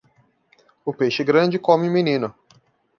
O 0.89 0.91
peixe 0.99 1.23
grande 1.31 1.63
come 1.67 1.87
o 1.87 1.95
menino. 1.97 2.29